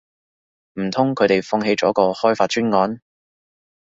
[0.79, 3.01] 唔通佢哋放棄咗個開發專案